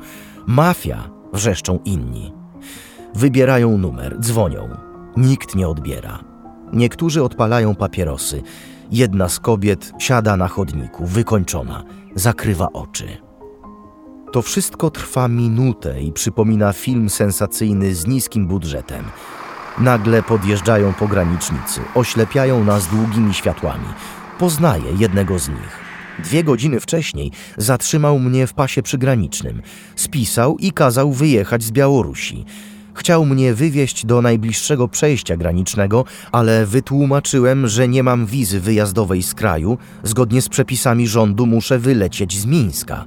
Mafia, 0.47 1.09
wrzeszczą 1.33 1.79
inni. 1.85 2.33
Wybierają 3.15 3.77
numer, 3.77 4.19
dzwonią. 4.19 4.69
Nikt 5.17 5.55
nie 5.55 5.67
odbiera. 5.67 6.19
Niektórzy 6.73 7.23
odpalają 7.23 7.75
papierosy. 7.75 8.41
Jedna 8.91 9.29
z 9.29 9.39
kobiet 9.39 9.93
siada 9.99 10.37
na 10.37 10.47
chodniku, 10.47 11.05
wykończona, 11.05 11.83
zakrywa 12.15 12.67
oczy. 12.73 13.17
To 14.31 14.41
wszystko 14.41 14.89
trwa 14.89 15.27
minutę 15.27 16.01
i 16.01 16.11
przypomina 16.11 16.73
film 16.73 17.09
sensacyjny 17.09 17.95
z 17.95 18.07
niskim 18.07 18.47
budżetem. 18.47 19.05
Nagle 19.79 20.23
podjeżdżają 20.23 20.93
pogranicznicy, 20.93 21.81
oślepiają 21.95 22.63
nas 22.63 22.87
długimi 22.87 23.33
światłami. 23.33 23.87
Poznaję 24.39 24.91
jednego 24.97 25.39
z 25.39 25.49
nich. 25.49 25.88
Dwie 26.23 26.43
godziny 26.43 26.79
wcześniej 26.79 27.31
zatrzymał 27.57 28.19
mnie 28.19 28.47
w 28.47 28.53
pasie 28.53 28.83
przygranicznym, 28.83 29.61
spisał 29.95 30.57
i 30.57 30.71
kazał 30.71 31.11
wyjechać 31.11 31.63
z 31.63 31.71
Białorusi. 31.71 32.45
Chciał 32.93 33.25
mnie 33.25 33.53
wywieźć 33.53 34.05
do 34.05 34.21
najbliższego 34.21 34.87
przejścia 34.87 35.37
granicznego, 35.37 36.05
ale 36.31 36.65
wytłumaczyłem, 36.65 37.67
że 37.67 37.87
nie 37.87 38.03
mam 38.03 38.25
wizy 38.25 38.59
wyjazdowej 38.59 39.23
z 39.23 39.33
kraju, 39.33 39.77
zgodnie 40.03 40.41
z 40.41 40.49
przepisami 40.49 41.07
rządu 41.07 41.45
muszę 41.45 41.79
wylecieć 41.79 42.39
z 42.39 42.45
Mińska. 42.45 43.05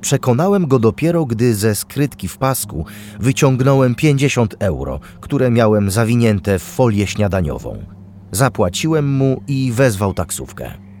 Przekonałem 0.00 0.66
go 0.66 0.78
dopiero, 0.78 1.26
gdy 1.26 1.54
ze 1.54 1.74
skrytki 1.74 2.28
w 2.28 2.38
pasku 2.38 2.84
wyciągnąłem 3.20 3.94
50 3.94 4.54
euro, 4.58 5.00
które 5.20 5.50
miałem 5.50 5.90
zawinięte 5.90 6.58
w 6.58 6.62
folię 6.62 7.06
śniadaniową. 7.06 7.84
Zapłaciłem 8.32 9.16
mu 9.16 9.42
i 9.48 9.72
wezwał 9.72 10.14
taksówkę. 10.14 10.91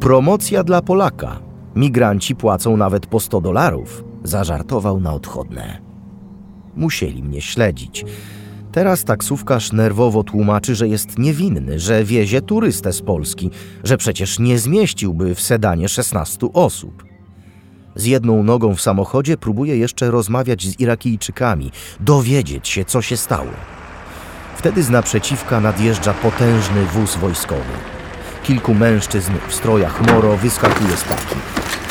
Promocja 0.00 0.64
dla 0.64 0.82
Polaka. 0.82 1.40
Migranci 1.76 2.36
płacą 2.36 2.76
nawet 2.76 3.06
po 3.06 3.20
100 3.20 3.40
dolarów. 3.40 4.04
Zażartował 4.24 5.00
na 5.00 5.14
odchodne. 5.14 5.80
Musieli 6.76 7.22
mnie 7.22 7.40
śledzić. 7.40 8.04
Teraz 8.72 9.04
taksówkarz 9.04 9.72
nerwowo 9.72 10.22
tłumaczy, 10.22 10.74
że 10.74 10.88
jest 10.88 11.18
niewinny, 11.18 11.78
że 11.78 12.04
wiezie 12.04 12.42
turystę 12.42 12.92
z 12.92 13.02
Polski, 13.02 13.50
że 13.84 13.96
przecież 13.96 14.38
nie 14.38 14.58
zmieściłby 14.58 15.34
w 15.34 15.40
sedanie 15.40 15.88
16 15.88 16.52
osób. 16.52 17.04
Z 17.94 18.04
jedną 18.04 18.42
nogą 18.42 18.74
w 18.74 18.80
samochodzie 18.80 19.36
próbuje 19.36 19.76
jeszcze 19.76 20.10
rozmawiać 20.10 20.66
z 20.66 20.80
Irakijczykami, 20.80 21.70
dowiedzieć 22.00 22.68
się, 22.68 22.84
co 22.84 23.02
się 23.02 23.16
stało. 23.16 23.52
Wtedy 24.56 24.82
z 24.82 24.90
naprzeciwka 24.90 25.60
nadjeżdża 25.60 26.14
potężny 26.14 26.84
wóz 26.86 27.16
wojskowy. 27.16 27.99
Kilku 28.50 28.74
mężczyzn 28.74 29.32
w 29.48 29.54
strojach 29.54 30.12
moro 30.12 30.36
wyskakuje 30.36 30.96
z 30.96 31.04
paki. 31.04 31.36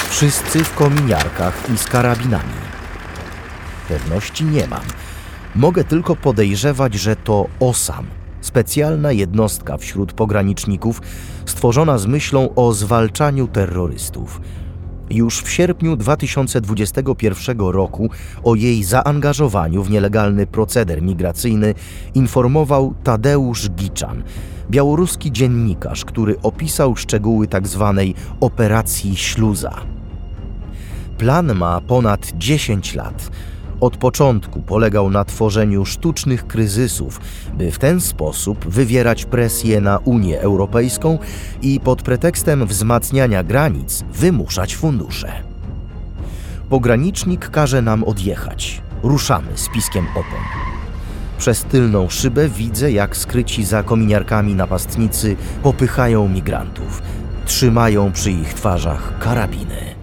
Wszyscy 0.09 0.63
w 0.63 0.75
kominiarkach 0.75 1.69
i 1.73 1.77
z 1.77 1.85
karabinami. 1.85 2.53
Pewności 3.87 4.45
nie 4.45 4.67
mam. 4.67 4.81
Mogę 5.55 5.83
tylko 5.83 6.15
podejrzewać, 6.15 6.93
że 6.93 7.15
to 7.15 7.47
OSAM, 7.59 8.05
specjalna 8.41 9.11
jednostka 9.11 9.77
wśród 9.77 10.13
pograniczników 10.13 11.01
stworzona 11.45 11.97
z 11.97 12.05
myślą 12.05 12.55
o 12.55 12.73
zwalczaniu 12.73 13.47
terrorystów. 13.47 14.41
Już 15.09 15.41
w 15.41 15.49
sierpniu 15.49 15.95
2021 15.95 17.59
roku 17.59 18.09
o 18.43 18.55
jej 18.55 18.83
zaangażowaniu 18.83 19.83
w 19.83 19.89
nielegalny 19.89 20.47
proceder 20.47 21.01
migracyjny 21.01 21.73
informował 22.15 22.93
Tadeusz 23.03 23.69
Giczan, 23.69 24.23
białoruski 24.69 25.31
dziennikarz, 25.31 26.05
który 26.05 26.41
opisał 26.41 26.95
szczegóły 26.95 27.47
tzw. 27.47 27.93
Tak 27.97 28.23
operacji 28.39 29.15
Śluza. 29.15 29.75
Plan 31.17 31.55
ma 31.55 31.81
ponad 31.81 32.31
10 32.38 32.95
lat. 32.95 33.31
Od 33.81 33.97
początku 33.97 34.61
polegał 34.61 35.09
na 35.09 35.25
tworzeniu 35.25 35.85
sztucznych 35.85 36.47
kryzysów, 36.47 37.21
by 37.53 37.71
w 37.71 37.79
ten 37.79 38.01
sposób 38.01 38.65
wywierać 38.67 39.25
presję 39.25 39.81
na 39.81 39.97
Unię 39.97 40.41
Europejską 40.41 41.19
i 41.61 41.79
pod 41.79 42.01
pretekstem 42.01 42.67
wzmacniania 42.67 43.43
granic 43.43 44.03
wymuszać 44.13 44.75
fundusze. 44.75 45.31
Pogranicznik 46.69 47.49
każe 47.49 47.81
nam 47.81 48.03
odjechać. 48.03 48.81
Ruszamy 49.03 49.51
z 49.55 49.69
piskiem 49.69 50.05
opon. 50.11 50.69
Przez 51.39 51.63
tylną 51.63 52.10
szybę 52.10 52.50
widzę, 52.50 52.91
jak 52.91 53.17
skryci 53.17 53.63
za 53.63 53.84
kominiarkami 53.84 54.55
napastnicy 54.55 55.36
popychają 55.63 56.29
migrantów. 56.29 57.01
Trzymają 57.46 58.12
przy 58.12 58.31
ich 58.31 58.53
twarzach 58.53 59.19
karabiny. 59.19 59.96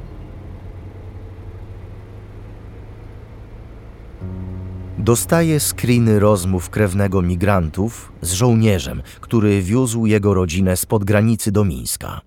Dostaje 4.99 5.61
screeny 5.61 6.21
rozmów 6.21 6.71
krewnego 6.71 7.23
migrantów 7.23 8.13
z 8.21 8.33
żołnierzem, 8.33 9.03
który 9.21 9.63
wiózł 9.63 10.07
jego 10.07 10.35
rodzinę 10.35 10.77
spod 10.77 11.05
granicy 11.05 11.53
do 11.53 11.65
Mińska. 11.65 12.21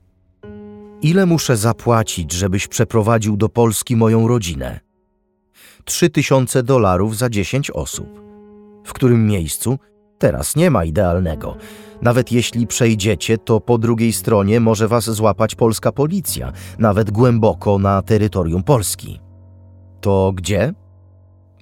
Ile 1.02 1.26
muszę 1.26 1.58
zapłacić, 1.58 2.32
żebyś 2.32 2.68
przeprowadził 2.68 3.38
do 3.38 3.50
Polski 3.50 3.96
moją 3.96 4.28
rodzinę? 4.28 4.80
Trzy 5.86 6.10
tysiące 6.10 6.64
dolarów 6.64 7.18
za 7.18 7.30
dziesięć 7.30 7.72
osób. 7.72 8.29
W 8.90 8.94
którym 8.94 9.28
miejscu? 9.28 9.80
Teraz 10.18 10.56
nie 10.56 10.72
ma 10.72 10.86
idealnego. 10.86 11.56
Nawet 12.02 12.32
jeśli 12.32 12.68
przejdziecie, 12.68 13.38
to 13.38 13.62
po 13.62 13.78
drugiej 13.78 14.14
stronie 14.14 14.60
może 14.60 14.88
was 14.88 15.10
złapać 15.10 15.56
polska 15.56 15.92
policja, 15.92 16.52
nawet 16.80 17.12
głęboko 17.12 17.80
na 17.80 18.02
terytorium 18.02 18.64
Polski. 18.64 19.20
To 20.02 20.32
gdzie? 20.36 20.74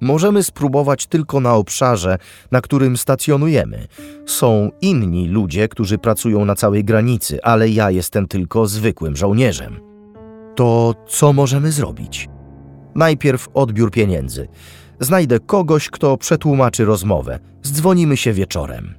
Możemy 0.02 0.44
spróbować 0.44 1.08
tylko 1.08 1.40
na 1.40 1.54
obszarze, 1.56 2.18
na 2.52 2.62
którym 2.62 2.98
stacjonujemy. 2.98 3.88
Są 4.26 4.70
inni 4.82 5.28
ludzie, 5.28 5.68
którzy 5.68 5.98
pracują 5.98 6.46
na 6.46 6.56
całej 6.56 6.84
granicy, 6.84 7.44
ale 7.44 7.70
ja 7.70 7.92
jestem 7.92 8.28
tylko 8.28 8.68
zwykłym 8.68 9.16
żołnierzem. 9.16 9.80
To 10.56 10.94
co 11.08 11.34
możemy 11.34 11.72
zrobić? 11.72 12.30
Najpierw 12.96 13.48
odbiór 13.54 13.92
pieniędzy. 13.92 14.48
Znajdę 15.00 15.40
kogoś, 15.40 15.90
kto 15.90 16.18
przetłumaczy 16.18 16.86
rozmowę. 16.86 17.40
Zdzwonimy 17.64 18.18
się 18.18 18.34
wieczorem. 18.34 18.96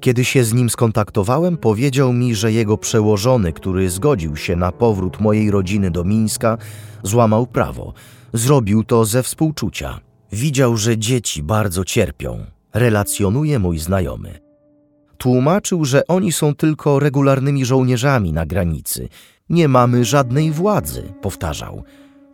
Kiedy 0.00 0.24
się 0.24 0.44
z 0.44 0.52
nim 0.52 0.70
skontaktowałem, 0.70 1.56
powiedział 1.56 2.12
mi, 2.12 2.34
że 2.34 2.52
jego 2.52 2.78
przełożony, 2.78 3.52
który 3.52 3.90
zgodził 3.90 4.36
się 4.36 4.56
na 4.56 4.72
powrót 4.72 5.20
mojej 5.20 5.50
rodziny 5.50 5.90
do 5.90 6.04
Mińska, 6.04 6.58
złamał 7.02 7.46
prawo 7.46 7.94
Zrobił 8.32 8.84
to 8.84 9.04
ze 9.04 9.22
współczucia. 9.22 10.00
Widział, 10.32 10.76
że 10.76 10.98
dzieci 10.98 11.42
bardzo 11.42 11.84
cierpią, 11.84 12.44
relacjonuje 12.74 13.58
mój 13.58 13.78
znajomy. 13.78 14.38
Tłumaczył, 15.18 15.84
że 15.84 16.06
oni 16.06 16.32
są 16.32 16.54
tylko 16.54 16.98
regularnymi 16.98 17.64
żołnierzami 17.64 18.32
na 18.32 18.46
granicy. 18.46 19.08
Nie 19.48 19.68
mamy 19.68 20.04
żadnej 20.04 20.50
władzy, 20.50 21.12
powtarzał. 21.22 21.82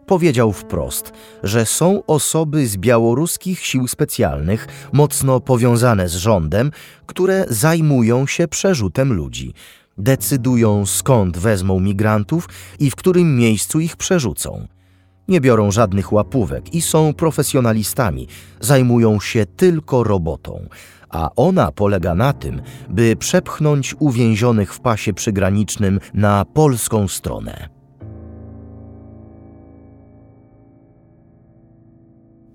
Powiedział 0.07 0.53
wprost, 0.53 1.13
że 1.43 1.67
są 1.67 2.03
osoby 2.07 2.67
z 2.67 2.77
białoruskich 2.77 3.67
sił 3.67 3.89
specjalnych, 3.89 4.67
mocno 4.93 5.41
powiązane 5.41 6.09
z 6.09 6.15
rządem, 6.15 6.71
które 7.07 7.47
zajmują 7.49 8.27
się 8.27 8.49
przerzutem 8.49 9.13
ludzi. 9.13 9.55
Decydują 9.99 10.87
skąd 10.87 11.39
wezmą 11.39 11.81
migrantów 11.81 12.49
i 12.79 12.91
w 12.91 12.97
którym 12.97 13.37
miejscu 13.37 13.81
ich 13.81 13.97
przerzucą. 13.97 14.67
Nie 15.29 15.41
biorą 15.41 15.71
żadnych 15.71 16.13
łapówek 16.13 16.75
i 16.75 16.83
są 16.83 17.15
profesjonalistami, 17.15 18.29
zajmują 18.61 19.21
się 19.21 19.47
tylko 19.47 20.05
robotą, 20.05 20.69
a 21.11 21.31
ona 21.37 21.73
polega 21.73 22.15
na 22.15 22.33
tym, 22.33 22.63
by 22.89 23.17
przepchnąć 23.17 23.95
uwięzionych 23.99 24.75
w 24.75 24.81
pasie 24.81 25.13
przygranicznym 25.13 26.01
na 26.15 26.45
polską 26.45 27.09
stronę. 27.09 27.74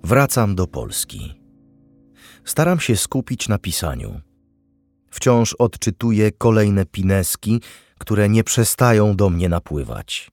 Wracam 0.10 0.56
do 0.56 0.68
Polski. 0.68 1.34
Staram 2.46 2.80
się 2.80 2.96
skupić 2.96 3.50
na 3.50 3.58
pisaniu. 3.58 4.22
Wciąż 5.10 5.54
odczytuję 5.54 6.32
kolejne 6.32 6.86
pineski, 6.86 7.62
które 8.00 8.30
nie 8.30 8.44
przestają 8.44 9.16
do 9.16 9.30
mnie 9.30 9.50
napływać. 9.50 10.32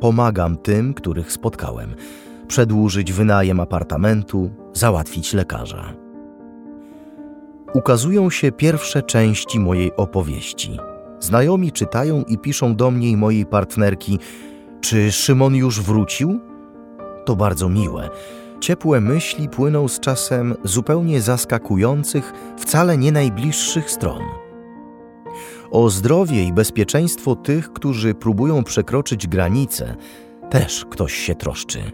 Pomagam 0.00 0.56
tym, 0.56 0.94
których 0.94 1.32
spotkałem, 1.32 1.94
przedłużyć 2.48 3.12
wynajem 3.12 3.60
apartamentu, 3.60 4.50
załatwić 4.72 5.32
lekarza. 5.32 5.94
Ukazują 7.74 8.30
się 8.30 8.52
pierwsze 8.52 9.02
części 9.02 9.60
mojej 9.60 9.96
opowieści. 9.96 10.78
Znajomi 11.20 11.72
czytają 11.72 12.22
i 12.22 12.38
piszą 12.38 12.76
do 12.76 12.90
mnie 12.90 13.10
i 13.10 13.16
mojej 13.16 13.46
partnerki: 13.46 14.18
Czy 14.80 15.12
Szymon 15.12 15.54
już 15.54 15.80
wrócił? 15.80 16.40
To 17.24 17.36
bardzo 17.36 17.68
miłe. 17.68 18.10
Ciepłe 18.62 19.00
myśli 19.00 19.48
płyną 19.48 19.88
z 19.88 20.00
czasem 20.00 20.54
zupełnie 20.64 21.20
zaskakujących, 21.20 22.32
wcale 22.58 22.98
nie 22.98 23.12
najbliższych 23.12 23.90
stron. 23.90 24.22
O 25.70 25.90
zdrowie 25.90 26.44
i 26.44 26.52
bezpieczeństwo 26.52 27.36
tych, 27.36 27.72
którzy 27.72 28.14
próbują 28.14 28.64
przekroczyć 28.64 29.26
granice, 29.26 29.96
też 30.50 30.84
ktoś 30.90 31.14
się 31.14 31.34
troszczy. 31.34 31.92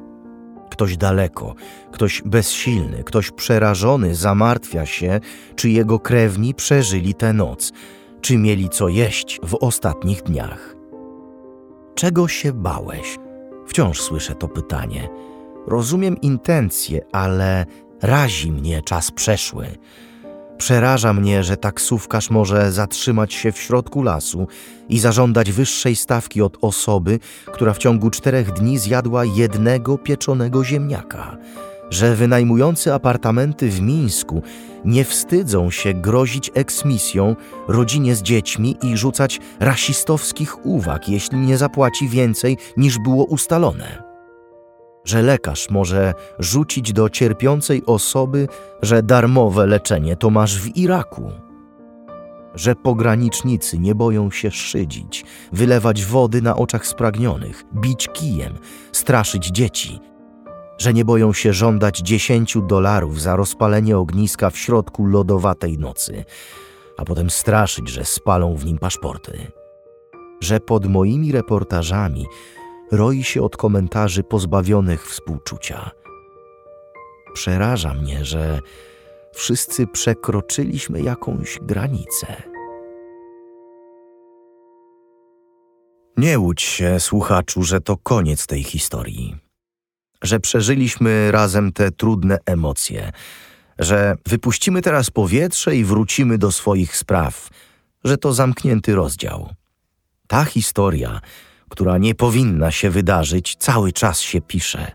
Ktoś 0.70 0.96
daleko, 0.96 1.54
ktoś 1.92 2.22
bezsilny, 2.22 3.04
ktoś 3.04 3.30
przerażony 3.30 4.14
zamartwia 4.14 4.86
się, 4.86 5.20
czy 5.56 5.70
jego 5.70 5.98
krewni 5.98 6.54
przeżyli 6.54 7.14
tę 7.14 7.32
noc, 7.32 7.72
czy 8.20 8.38
mieli 8.38 8.68
co 8.68 8.88
jeść 8.88 9.40
w 9.42 9.54
ostatnich 9.60 10.22
dniach. 10.22 10.76
Czego 11.94 12.28
się 12.28 12.52
bałeś? 12.52 13.18
Wciąż 13.66 14.00
słyszę 14.00 14.34
to 14.34 14.48
pytanie. 14.48 15.08
Rozumiem 15.68 16.20
intencje, 16.20 17.00
ale 17.12 17.66
razi 18.02 18.52
mnie 18.52 18.82
czas 18.82 19.10
przeszły. 19.10 19.66
Przeraża 20.58 21.12
mnie, 21.12 21.44
że 21.44 21.56
taksówkarz 21.56 22.30
może 22.30 22.72
zatrzymać 22.72 23.34
się 23.34 23.52
w 23.52 23.58
środku 23.58 24.02
lasu 24.02 24.46
i 24.88 24.98
zażądać 24.98 25.52
wyższej 25.52 25.96
stawki 25.96 26.42
od 26.42 26.58
osoby, 26.60 27.18
która 27.46 27.74
w 27.74 27.78
ciągu 27.78 28.10
czterech 28.10 28.52
dni 28.52 28.78
zjadła 28.78 29.24
jednego 29.24 29.98
pieczonego 29.98 30.64
ziemniaka. 30.64 31.36
Że 31.90 32.16
wynajmujący 32.16 32.94
apartamenty 32.94 33.68
w 33.68 33.80
Mińsku 33.80 34.42
nie 34.84 35.04
wstydzą 35.04 35.70
się 35.70 35.94
grozić 35.94 36.50
eksmisją 36.54 37.36
rodzinie 37.68 38.14
z 38.14 38.22
dziećmi 38.22 38.76
i 38.82 38.96
rzucać 38.96 39.40
rasistowskich 39.60 40.66
uwag, 40.66 41.08
jeśli 41.08 41.38
nie 41.38 41.58
zapłaci 41.58 42.08
więcej 42.08 42.56
niż 42.76 42.98
było 42.98 43.24
ustalone 43.24 44.07
że 45.08 45.22
lekarz 45.22 45.70
może 45.70 46.14
rzucić 46.38 46.92
do 46.92 47.08
cierpiącej 47.08 47.82
osoby, 47.86 48.48
że 48.82 49.02
darmowe 49.02 49.66
leczenie 49.66 50.16
to 50.16 50.30
masz 50.30 50.60
w 50.60 50.76
Iraku. 50.76 51.32
Że 52.54 52.74
pogranicznicy 52.74 53.78
nie 53.78 53.94
boją 53.94 54.30
się 54.30 54.50
szydzić, 54.50 55.24
wylewać 55.52 56.04
wody 56.04 56.42
na 56.42 56.56
oczach 56.56 56.86
spragnionych, 56.86 57.64
bić 57.74 58.08
kijem, 58.12 58.54
straszyć 58.92 59.46
dzieci. 59.46 60.00
Że 60.78 60.92
nie 60.92 61.04
boją 61.04 61.32
się 61.32 61.52
żądać 61.52 61.98
dziesięciu 61.98 62.62
dolarów 62.62 63.20
za 63.20 63.36
rozpalenie 63.36 63.98
ogniska 63.98 64.50
w 64.50 64.58
środku 64.58 65.06
lodowatej 65.06 65.78
nocy, 65.78 66.24
a 66.98 67.04
potem 67.04 67.30
straszyć, 67.30 67.88
że 67.88 68.04
spalą 68.04 68.56
w 68.56 68.64
nim 68.64 68.78
paszporty. 68.78 69.38
Że 70.40 70.60
pod 70.60 70.86
moimi 70.86 71.32
reportażami 71.32 72.26
roi 72.90 73.24
się 73.24 73.42
od 73.42 73.56
komentarzy 73.56 74.22
pozbawionych 74.22 75.06
współczucia. 75.06 75.90
Przeraża 77.34 77.94
mnie, 77.94 78.24
że 78.24 78.60
wszyscy 79.32 79.86
przekroczyliśmy 79.86 81.02
jakąś 81.02 81.58
granicę. 81.62 82.42
Nie 86.16 86.38
łudź 86.38 86.62
się, 86.62 87.00
słuchaczu, 87.00 87.62
że 87.62 87.80
to 87.80 87.96
koniec 87.96 88.46
tej 88.46 88.62
historii. 88.62 89.36
Że 90.22 90.40
przeżyliśmy 90.40 91.32
razem 91.32 91.72
te 91.72 91.90
trudne 91.90 92.38
emocje, 92.46 93.12
że 93.78 94.16
wypuścimy 94.26 94.82
teraz 94.82 95.10
powietrze 95.10 95.76
i 95.76 95.84
wrócimy 95.84 96.38
do 96.38 96.52
swoich 96.52 96.96
spraw, 96.96 97.48
że 98.04 98.16
to 98.16 98.32
zamknięty 98.32 98.94
rozdział. 98.94 99.54
Ta 100.26 100.44
historia, 100.44 101.20
która 101.68 101.98
nie 101.98 102.14
powinna 102.14 102.70
się 102.70 102.90
wydarzyć, 102.90 103.56
cały 103.56 103.92
czas 103.92 104.20
się 104.20 104.40
pisze. 104.40 104.92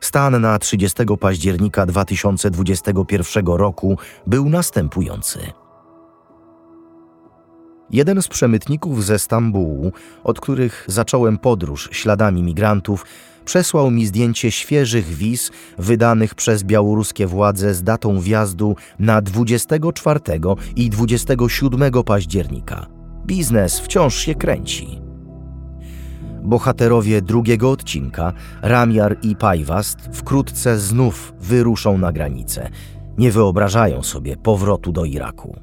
Stan 0.00 0.40
na 0.40 0.58
30 0.58 1.02
października 1.20 1.86
2021 1.86 3.46
roku 3.46 3.98
był 4.26 4.48
następujący. 4.48 5.38
Jeden 7.90 8.22
z 8.22 8.28
przemytników 8.28 9.04
ze 9.04 9.18
Stambułu, 9.18 9.92
od 10.24 10.40
których 10.40 10.84
zacząłem 10.86 11.38
podróż 11.38 11.88
śladami 11.92 12.42
migrantów, 12.42 13.06
przesłał 13.44 13.90
mi 13.90 14.06
zdjęcie 14.06 14.50
świeżych 14.50 15.06
wiz 15.06 15.50
wydanych 15.78 16.34
przez 16.34 16.64
białoruskie 16.64 17.26
władze 17.26 17.74
z 17.74 17.82
datą 17.82 18.20
wjazdu 18.20 18.76
na 18.98 19.22
24 19.22 20.20
i 20.76 20.90
27 20.90 21.92
października. 22.04 22.86
Biznes 23.26 23.80
wciąż 23.80 24.14
się 24.14 24.34
kręci. 24.34 25.07
Bohaterowie 26.48 27.22
drugiego 27.22 27.70
odcinka, 27.70 28.32
Ramiar 28.62 29.18
i 29.22 29.36
Pajwast, 29.36 29.98
wkrótce 30.12 30.78
znów 30.78 31.34
wyruszą 31.40 31.98
na 31.98 32.12
granicę. 32.12 32.70
Nie 33.18 33.32
wyobrażają 33.32 34.02
sobie 34.02 34.36
powrotu 34.36 34.92
do 34.92 35.04
Iraku. 35.04 35.56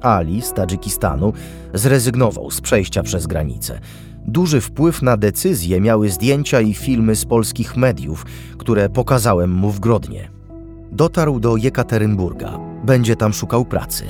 Ali 0.00 0.42
z 0.42 0.52
Tadżykistanu 0.52 1.32
zrezygnował 1.74 2.50
z 2.50 2.60
przejścia 2.60 3.02
przez 3.02 3.26
granicę. 3.26 3.80
Duży 4.26 4.60
wpływ 4.60 5.02
na 5.02 5.16
decyzję 5.16 5.80
miały 5.80 6.10
zdjęcia 6.10 6.60
i 6.60 6.74
filmy 6.74 7.16
z 7.16 7.24
polskich 7.24 7.76
mediów, 7.76 8.26
które 8.58 8.88
pokazałem 8.88 9.50
mu 9.52 9.70
w 9.70 9.80
Grodnie. 9.80 10.30
Dotarł 10.92 11.40
do 11.40 11.56
Jekaterynburga. 11.56 12.58
Będzie 12.84 13.16
tam 13.16 13.32
szukał 13.32 13.64
pracy. 13.64 14.04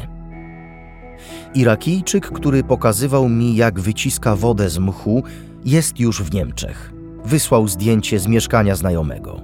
Irakijczyk, 1.55 2.31
który 2.31 2.65
pokazywał 2.65 3.29
mi, 3.29 3.57
jak 3.57 3.81
wyciska 3.81 4.37
wodę 4.37 4.71
z 4.71 4.79
mchu, 4.79 5.23
jest 5.65 6.01
już 6.01 6.23
w 6.23 6.35
Niemczech. 6.35 6.93
Wysłał 7.25 7.69
zdjęcie 7.69 8.19
z 8.19 8.27
mieszkania 8.27 8.77
znajomego. 8.77 9.41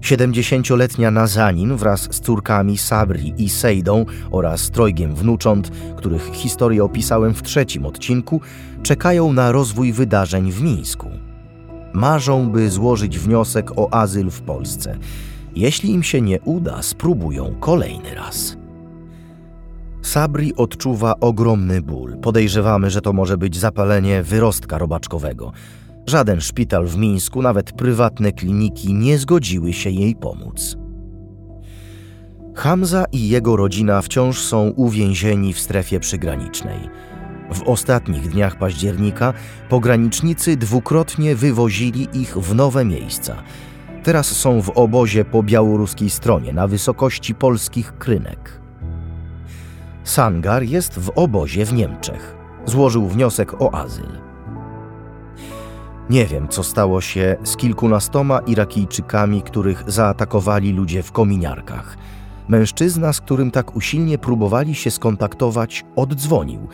70-letnia 0.00 1.10
Nazanin 1.10 1.76
wraz 1.76 2.00
z 2.00 2.20
córkami 2.20 2.78
Sabri 2.78 3.34
i 3.38 3.48
Sejdą 3.48 4.06
oraz 4.30 4.70
trojgiem 4.70 5.14
wnucząt, 5.14 5.70
których 5.96 6.30
historię 6.32 6.84
opisałem 6.84 7.34
w 7.34 7.42
trzecim 7.42 7.86
odcinku, 7.86 8.40
czekają 8.82 9.32
na 9.32 9.52
rozwój 9.52 9.92
wydarzeń 9.92 10.52
w 10.52 10.62
Mińsku. 10.62 11.10
Marzą, 11.92 12.50
by 12.50 12.70
złożyć 12.70 13.18
wniosek 13.18 13.78
o 13.78 13.94
azyl 13.94 14.30
w 14.30 14.40
Polsce. 14.40 14.98
Jeśli 15.56 15.90
im 15.90 16.02
się 16.02 16.20
nie 16.20 16.40
uda, 16.40 16.82
spróbują 16.82 17.54
kolejny 17.60 18.14
raz. 18.14 18.61
Sabri 20.12 20.54
odczuwa 20.56 21.14
ogromny 21.20 21.82
ból. 21.82 22.18
Podejrzewamy, 22.18 22.90
że 22.90 23.00
to 23.00 23.12
może 23.12 23.38
być 23.38 23.56
zapalenie 23.56 24.22
wyrostka 24.22 24.78
robaczkowego. 24.78 25.52
Żaden 26.06 26.40
szpital 26.40 26.86
w 26.86 26.96
Mińsku, 26.96 27.42
nawet 27.42 27.72
prywatne 27.72 28.32
kliniki 28.32 28.94
nie 28.94 29.18
zgodziły 29.18 29.72
się 29.72 29.90
jej 29.90 30.16
pomóc. 30.16 30.76
Hamza 32.54 33.04
i 33.12 33.28
jego 33.28 33.56
rodzina 33.56 34.02
wciąż 34.02 34.38
są 34.38 34.68
uwięzieni 34.68 35.52
w 35.52 35.60
strefie 35.60 36.00
przygranicznej. 36.00 36.88
W 37.54 37.62
ostatnich 37.62 38.28
dniach 38.28 38.58
października 38.58 39.32
pogranicznicy 39.68 40.56
dwukrotnie 40.56 41.36
wywozili 41.36 42.08
ich 42.12 42.38
w 42.38 42.54
nowe 42.54 42.84
miejsca. 42.84 43.42
Teraz 44.02 44.26
są 44.26 44.62
w 44.62 44.70
obozie 44.70 45.24
po 45.24 45.42
białoruskiej 45.42 46.10
stronie, 46.10 46.52
na 46.52 46.68
wysokości 46.68 47.34
polskich 47.34 47.98
krynek. 47.98 48.61
Sangar 50.04 50.62
jest 50.62 50.98
w 50.98 51.10
obozie 51.14 51.64
w 51.64 51.72
Niemczech. 51.72 52.36
Złożył 52.66 53.08
wniosek 53.08 53.62
o 53.62 53.74
azyl. 53.74 54.08
Nie 56.10 56.26
wiem, 56.26 56.48
co 56.48 56.62
stało 56.62 57.00
się 57.00 57.36
z 57.44 57.56
kilkunastoma 57.56 58.38
Irakijczykami, 58.38 59.42
których 59.42 59.84
zaatakowali 59.86 60.72
ludzie 60.72 61.02
w 61.02 61.12
kominiarkach. 61.12 61.96
Mężczyzna, 62.48 63.12
z 63.12 63.20
którym 63.20 63.50
tak 63.50 63.76
usilnie 63.76 64.18
próbowali 64.18 64.74
się 64.74 64.90
skontaktować, 64.90 65.84
oddzwonił. 65.96 66.68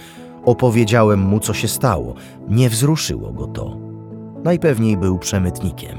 Opowiedziałem 0.44 1.20
mu, 1.20 1.40
co 1.40 1.54
się 1.54 1.68
stało. 1.68 2.14
Nie 2.48 2.70
wzruszyło 2.70 3.32
go 3.32 3.46
to. 3.46 3.76
Najpewniej 4.44 4.96
był 4.96 5.18
przemytnikiem. 5.18 5.98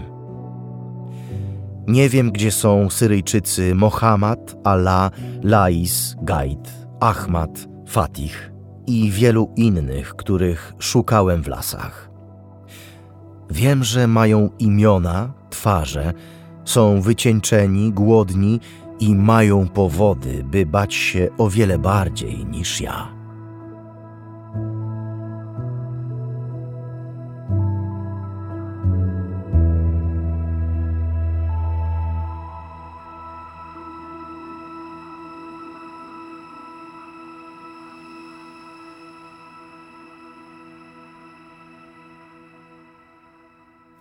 Nie 1.88 2.10
wiem, 2.10 2.32
gdzie 2.32 2.52
są 2.52 2.90
Syryjczycy 2.90 3.76
Mohammad, 3.76 4.56
Allah, 4.64 5.12
Lais, 5.44 6.16
Gaid, 6.22 6.79
Ahmad, 7.00 7.68
Fatih 7.88 8.52
i 8.88 9.12
wielu 9.12 9.54
innych, 9.56 10.16
których 10.16 10.74
szukałem 10.80 11.44
w 11.44 11.48
lasach. 11.48 12.10
Wiem, 13.50 13.84
że 13.84 14.08
mają 14.08 14.50
imiona, 14.60 15.34
twarze, 15.50 16.14
są 16.66 17.02
wycieńczeni, 17.02 17.92
głodni 17.92 18.60
i 19.00 19.16
mają 19.16 19.68
powody, 19.68 20.44
by 20.44 20.66
bać 20.66 20.94
się 20.94 21.30
o 21.38 21.50
wiele 21.50 21.78
bardziej 21.78 22.46
niż 22.46 22.82
ja. 22.82 23.19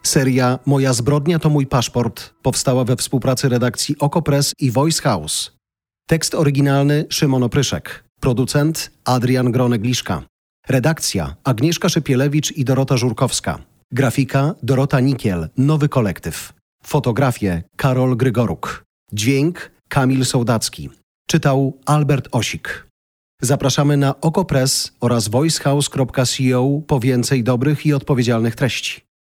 Seria 0.09 0.59
Moja 0.66 0.92
zbrodnia 0.92 1.38
to 1.38 1.51
mój 1.51 1.66
paszport 1.66 2.35
powstała 2.42 2.85
we 2.85 2.97
współpracy 2.97 3.49
redakcji 3.49 3.97
Okopres 3.99 4.53
i 4.59 4.71
Voice 4.71 5.03
House. 5.03 5.51
Tekst 6.07 6.35
oryginalny 6.35 7.05
Szymon 7.11 7.42
Opryszek. 7.42 8.05
Producent 8.21 8.90
Adrian 9.05 9.53
Gronegliszka. 9.53 10.23
Redakcja 10.68 11.37
Agnieszka 11.44 11.88
Szypielewicz 11.88 12.53
i 12.53 12.64
Dorota 12.64 12.97
Żurkowska. 12.97 13.59
Grafika 13.92 14.55
Dorota 14.62 15.01
Nikiel, 15.01 15.49
Nowy 15.57 15.88
Kolektyw. 15.88 16.53
Fotografie 16.83 17.62
Karol 17.77 18.16
Grygoruk. 18.16 18.85
Dźwięk 19.12 19.71
Kamil 19.88 20.25
Sołdacki. 20.25 20.90
Czytał 21.27 21.79
Albert 21.87 22.29
Osik. 22.33 22.87
Zapraszamy 23.42 23.97
na 23.97 24.21
Okopres 24.21 24.92
oraz 25.01 25.29
voicehouse.co 25.29 26.81
po 26.87 27.01
więcej 27.01 27.44
dobrych 27.44 27.87
i 27.87 27.94
odpowiedzialnych 27.94 28.55
treści. 28.55 29.08